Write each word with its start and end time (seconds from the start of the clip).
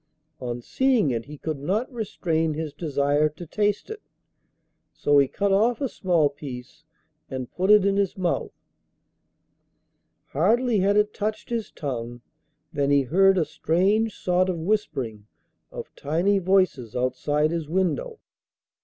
On 0.39 0.63
seeing 0.63 1.11
it 1.11 1.25
he 1.25 1.37
could 1.37 1.59
not 1.59 1.93
restrain 1.93 2.55
his 2.55 2.73
desire 2.73 3.29
to 3.29 3.45
taste 3.45 3.87
it, 3.91 4.01
so 4.95 5.19
he 5.19 5.27
cut 5.27 5.51
off 5.51 5.79
a 5.79 5.87
small 5.87 6.27
piece 6.27 6.83
and 7.29 7.51
put 7.53 7.69
it 7.69 7.85
in 7.85 7.97
his 7.97 8.17
mouth. 8.17 8.51
Hardly 10.29 10.79
had 10.79 10.97
it 10.97 11.13
touched 11.13 11.51
his 11.51 11.69
tongue 11.71 12.21
than 12.73 12.89
he 12.89 13.03
heard 13.03 13.37
a 13.37 13.45
strange 13.45 14.15
sort 14.15 14.49
of 14.49 14.57
whispering 14.57 15.27
of 15.71 15.93
tiny 15.95 16.39
voices 16.39 16.95
outside 16.95 17.51
his 17.51 17.69
window. 17.69 18.17